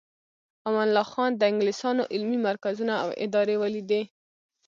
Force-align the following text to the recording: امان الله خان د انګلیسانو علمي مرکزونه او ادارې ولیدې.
امان 0.67 0.87
الله 0.89 1.05
خان 1.13 1.31
د 1.35 1.41
انګلیسانو 1.51 2.09
علمي 2.13 2.39
مرکزونه 2.47 2.93
او 3.03 3.09
ادارې 3.23 3.55
ولیدې. 3.61 4.01